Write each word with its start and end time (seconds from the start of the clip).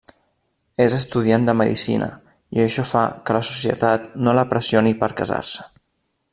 És 0.85 0.95
estudiant 0.99 1.45
de 1.49 1.55
medicina 1.59 2.07
i 2.59 2.63
això 2.65 2.87
fa 2.93 3.05
que 3.29 3.37
la 3.39 3.45
societat 3.53 4.11
no 4.29 4.37
la 4.39 4.47
pressioni 4.55 4.99
per 5.05 5.15
casar-se. 5.21 5.71